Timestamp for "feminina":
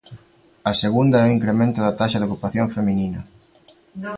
2.75-3.19